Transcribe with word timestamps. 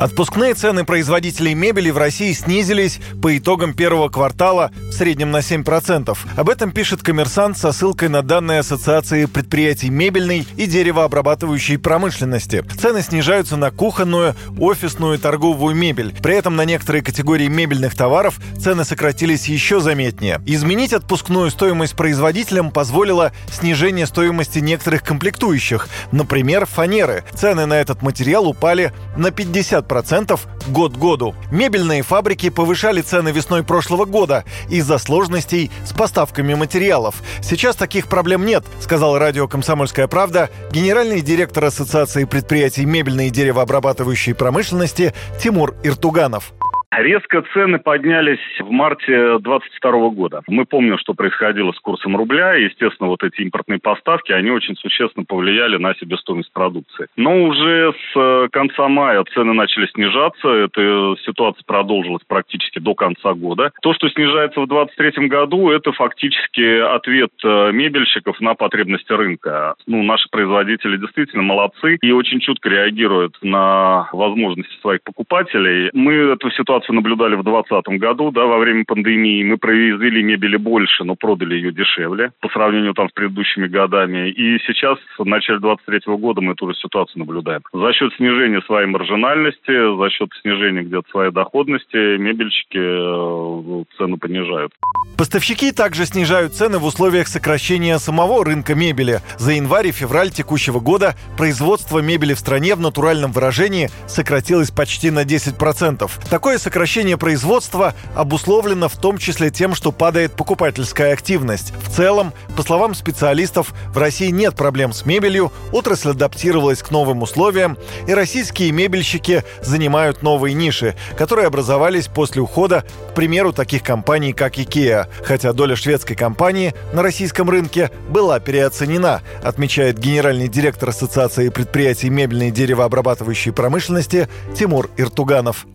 Отпускные 0.00 0.54
цены 0.54 0.84
производителей 0.84 1.52
мебели 1.52 1.90
в 1.90 1.98
России 1.98 2.32
снизились 2.32 3.00
по 3.20 3.36
итогам 3.36 3.74
первого 3.74 4.08
квартала 4.08 4.70
в 4.88 4.92
среднем 4.92 5.30
на 5.30 5.40
7%. 5.40 6.16
Об 6.36 6.48
этом 6.48 6.72
пишет 6.72 7.02
коммерсант 7.02 7.58
со 7.58 7.70
ссылкой 7.70 8.08
на 8.08 8.22
данные 8.22 8.60
Ассоциации 8.60 9.26
предприятий 9.26 9.90
мебельной 9.90 10.46
и 10.56 10.64
деревообрабатывающей 10.64 11.76
промышленности. 11.76 12.64
Цены 12.80 13.02
снижаются 13.02 13.58
на 13.58 13.70
кухонную, 13.70 14.34
офисную 14.58 15.18
и 15.18 15.18
торговую 15.18 15.74
мебель. 15.74 16.14
При 16.22 16.34
этом 16.34 16.56
на 16.56 16.64
некоторые 16.64 17.02
категории 17.02 17.48
мебельных 17.48 17.94
товаров 17.94 18.40
цены 18.58 18.86
сократились 18.86 19.48
еще 19.48 19.80
заметнее. 19.80 20.40
Изменить 20.46 20.94
отпускную 20.94 21.50
стоимость 21.50 21.94
производителям 21.94 22.70
позволило 22.70 23.32
снижение 23.52 24.06
стоимости 24.06 24.60
некоторых 24.60 25.02
комплектующих, 25.02 25.90
например, 26.10 26.64
фанеры. 26.64 27.22
Цены 27.34 27.66
на 27.66 27.74
этот 27.74 28.00
материал 28.00 28.48
упали 28.48 28.94
на 29.14 29.30
50 29.30 29.89
10% 29.90 30.40
год 30.68 30.96
году. 30.96 31.34
Мебельные 31.50 32.02
фабрики 32.02 32.50
повышали 32.50 33.00
цены 33.00 33.30
весной 33.30 33.62
прошлого 33.62 34.04
года 34.04 34.44
из-за 34.68 34.98
сложностей 34.98 35.70
с 35.84 35.92
поставками 35.92 36.54
материалов. 36.54 37.16
Сейчас 37.42 37.76
таких 37.76 38.08
проблем 38.08 38.46
нет, 38.46 38.64
сказал 38.80 39.18
радио 39.18 39.48
«Комсомольская 39.48 40.06
правда» 40.06 40.50
генеральный 40.70 41.20
директор 41.20 41.64
Ассоциации 41.64 42.24
предприятий 42.24 42.84
мебельной 42.84 43.28
и 43.28 43.30
деревообрабатывающей 43.30 44.34
промышленности 44.34 45.14
Тимур 45.42 45.74
Иртуганов. 45.82 46.52
Резко 47.00 47.42
цены 47.54 47.78
поднялись 47.78 48.38
в 48.58 48.70
марте 48.70 49.38
2022 49.38 50.10
года. 50.10 50.42
Мы 50.48 50.66
помним, 50.66 50.98
что 50.98 51.14
происходило 51.14 51.72
с 51.72 51.80
курсом 51.80 52.14
рубля. 52.14 52.58
И, 52.58 52.64
естественно, 52.64 53.08
вот 53.08 53.22
эти 53.22 53.40
импортные 53.40 53.78
поставки, 53.78 54.32
они 54.32 54.50
очень 54.50 54.76
существенно 54.76 55.24
повлияли 55.24 55.78
на 55.78 55.94
себестоимость 55.94 56.52
продукции. 56.52 57.06
Но 57.16 57.44
уже 57.44 57.94
с 57.94 58.18
э, 58.18 58.48
конца 58.52 58.88
мая 58.88 59.24
цены 59.32 59.54
начали 59.54 59.86
снижаться. 59.86 60.48
Эта 60.48 61.14
ситуация 61.24 61.64
продолжилась 61.64 62.22
практически 62.28 62.78
до 62.78 62.94
конца 62.94 63.32
года. 63.32 63.72
То, 63.80 63.94
что 63.94 64.10
снижается 64.10 64.60
в 64.60 64.68
2023 64.68 65.28
году, 65.28 65.70
это 65.70 65.92
фактически 65.92 66.80
ответ 66.80 67.30
э, 67.42 67.72
мебельщиков 67.72 68.38
на 68.42 68.52
потребности 68.54 69.12
рынка. 69.12 69.74
Ну, 69.86 70.02
наши 70.02 70.28
производители 70.30 70.98
действительно 70.98 71.44
молодцы 71.44 71.96
и 72.02 72.12
очень 72.12 72.40
чутко 72.40 72.68
реагируют 72.68 73.38
на 73.40 74.10
возможности 74.12 74.78
своих 74.82 75.02
покупателей. 75.02 75.88
Мы 75.94 76.12
эту 76.12 76.50
ситуацию 76.50 76.89
ситуацию 76.90 76.94
наблюдали 76.94 77.34
в 77.36 77.42
2020 77.42 78.00
году, 78.00 78.30
да, 78.30 78.44
во 78.46 78.58
время 78.58 78.84
пандемии. 78.84 79.44
Мы 79.44 79.56
произвели 79.56 80.22
мебели 80.22 80.56
больше, 80.56 81.04
но 81.04 81.14
продали 81.14 81.54
ее 81.54 81.72
дешевле 81.72 82.32
по 82.40 82.48
сравнению 82.48 82.94
там 82.94 83.08
с 83.08 83.12
предыдущими 83.12 83.66
годами. 83.66 84.30
И 84.30 84.58
сейчас, 84.66 84.98
в 85.18 85.24
начале 85.24 85.60
2023 85.60 86.16
года, 86.16 86.40
мы 86.40 86.54
ту 86.54 86.68
же 86.68 86.74
ситуацию 86.74 87.20
наблюдаем. 87.20 87.62
За 87.72 87.92
счет 87.92 88.12
снижения 88.16 88.60
своей 88.62 88.86
маржинальности, 88.86 89.98
за 89.98 90.10
счет 90.10 90.30
снижения 90.42 90.82
где-то 90.82 91.08
своей 91.10 91.32
доходности, 91.32 92.18
мебельщики 92.18 92.78
э, 92.78 93.84
цену 93.96 94.18
понижают. 94.18 94.72
Поставщики 95.16 95.72
также 95.72 96.06
снижают 96.06 96.54
цены 96.54 96.78
в 96.78 96.84
условиях 96.84 97.28
сокращения 97.28 97.98
самого 97.98 98.44
рынка 98.44 98.74
мебели. 98.74 99.20
За 99.38 99.52
январь 99.52 99.88
и 99.88 99.92
февраль 99.92 100.30
текущего 100.30 100.80
года 100.80 101.14
производство 101.36 101.98
мебели 101.98 102.34
в 102.34 102.38
стране 102.38 102.74
в 102.74 102.80
натуральном 102.80 103.32
выражении 103.32 103.90
сократилось 104.08 104.70
почти 104.70 105.10
на 105.10 105.24
10%. 105.24 106.08
Такое 106.30 106.58
сокращение 106.58 106.69
производства 107.16 107.94
обусловлено 108.14 108.88
в 108.88 108.96
том 108.96 109.18
числе 109.18 109.50
тем, 109.50 109.74
что 109.74 109.92
падает 109.92 110.32
покупательская 110.32 111.12
активность. 111.12 111.72
В 111.82 111.94
целом, 111.94 112.32
по 112.56 112.62
словам 112.62 112.94
специалистов, 112.94 113.74
в 113.92 113.98
России 113.98 114.30
нет 114.30 114.54
проблем 114.54 114.92
с 114.92 115.04
мебелью, 115.04 115.52
отрасль 115.72 116.10
адаптировалась 116.10 116.82
к 116.82 116.90
новым 116.90 117.22
условиям, 117.22 117.76
и 118.06 118.14
российские 118.14 118.72
мебельщики 118.72 119.44
занимают 119.62 120.22
новые 120.22 120.54
ниши, 120.54 120.96
которые 121.16 121.46
образовались 121.46 122.06
после 122.06 122.42
ухода, 122.42 122.84
к 123.10 123.14
примеру, 123.14 123.52
таких 123.52 123.82
компаний, 123.82 124.32
как 124.32 124.56
IKEA 124.56 125.06
хотя 125.22 125.52
доля 125.52 125.76
шведской 125.76 126.16
компании 126.16 126.74
на 126.92 127.02
российском 127.02 127.48
рынке 127.50 127.90
была 128.08 128.40
переоценена, 128.40 129.22
отмечает 129.42 129.98
генеральный 129.98 130.48
директор 130.48 130.90
Ассоциации 130.90 131.48
предприятий 131.48 132.10
мебельной 132.10 132.48
и 132.48 132.52
деревообрабатывающей 132.52 133.52
промышленности 133.52 134.28
Тимур 134.56 134.90
Иртуганов 134.96 135.66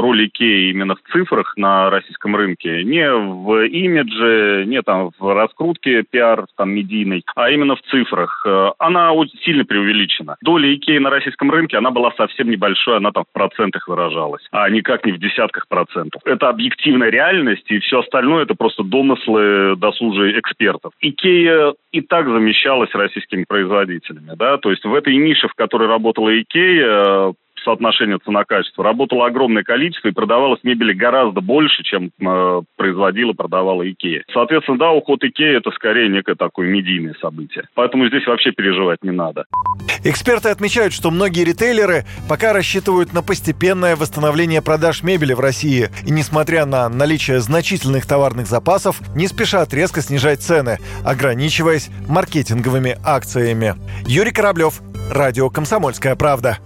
роль 0.00 0.26
Икеи 0.26 0.70
именно 0.70 0.94
в 0.94 1.02
цифрах 1.12 1.56
на 1.56 1.90
российском 1.90 2.36
рынке, 2.36 2.84
не 2.84 3.10
в 3.10 3.66
имидже, 3.66 4.64
не 4.66 4.82
там 4.82 5.10
в 5.18 5.34
раскрутке 5.34 6.02
пиар 6.02 6.46
там 6.56 6.70
медийной, 6.70 7.22
а 7.34 7.50
именно 7.50 7.76
в 7.76 7.82
цифрах. 7.82 8.44
Э, 8.46 8.70
она 8.78 9.12
очень 9.12 9.38
сильно 9.40 9.64
преувеличена. 9.64 10.36
Доля 10.42 10.74
Икеи 10.74 10.98
на 10.98 11.10
российском 11.10 11.50
рынке, 11.50 11.76
она 11.76 11.90
была 11.90 12.12
совсем 12.16 12.50
небольшой, 12.50 12.96
она 12.96 13.12
там 13.12 13.24
в 13.24 13.32
процентах 13.32 13.88
выражалась, 13.88 14.46
а 14.50 14.68
никак 14.68 15.04
не 15.04 15.12
в 15.12 15.18
десятках 15.18 15.68
процентов. 15.68 16.22
Это 16.24 16.48
объективная 16.48 17.10
реальность, 17.10 17.70
и 17.70 17.78
все 17.80 18.00
остальное 18.00 18.44
это 18.44 18.54
просто 18.54 18.82
домыслы 18.82 19.76
досужие 19.76 20.38
экспертов. 20.38 20.92
Икея 21.00 21.74
и 21.92 22.00
так 22.00 22.26
замещалась 22.26 22.92
российскими 22.94 23.44
производителями, 23.46 24.32
да, 24.36 24.58
то 24.58 24.70
есть 24.70 24.84
в 24.84 24.94
этой 24.94 25.16
нише, 25.16 25.48
в 25.48 25.54
которой 25.54 25.88
работала 25.88 26.30
Икея, 26.40 27.34
соотношение 27.64 28.18
цена-качество. 28.24 28.84
Работало 28.84 29.26
огромное 29.26 29.62
количество 29.62 30.08
и 30.08 30.12
продавалось 30.12 30.60
мебели 30.62 30.92
гораздо 30.92 31.40
больше, 31.40 31.82
чем 31.82 32.10
э, 32.20 32.62
производила, 32.76 33.32
продавала 33.32 33.90
Икея. 33.90 34.24
Соответственно, 34.32 34.78
да, 34.78 34.92
уход 34.92 35.22
Икеи 35.24 35.56
это 35.56 35.70
скорее 35.72 36.08
некое 36.08 36.34
такое 36.34 36.68
медийное 36.68 37.14
событие. 37.20 37.64
Поэтому 37.74 38.08
здесь 38.08 38.26
вообще 38.26 38.52
переживать 38.52 39.02
не 39.02 39.10
надо. 39.10 39.44
Эксперты 40.04 40.50
отмечают, 40.50 40.92
что 40.92 41.10
многие 41.10 41.44
ритейлеры 41.44 42.04
пока 42.28 42.52
рассчитывают 42.52 43.12
на 43.12 43.22
постепенное 43.22 43.96
восстановление 43.96 44.62
продаж 44.62 45.02
мебели 45.02 45.32
в 45.32 45.40
России. 45.40 45.88
И 46.06 46.10
несмотря 46.10 46.66
на 46.66 46.88
наличие 46.88 47.40
значительных 47.40 48.06
товарных 48.06 48.46
запасов, 48.46 49.00
не 49.16 49.26
спешат 49.26 49.72
резко 49.72 50.02
снижать 50.02 50.40
цены, 50.40 50.78
ограничиваясь 51.04 51.90
маркетинговыми 52.08 52.96
акциями. 53.04 53.74
Юрий 54.06 54.32
Кораблев, 54.32 54.80
Радио 55.10 55.50
«Комсомольская 55.50 56.16
правда». 56.16 56.58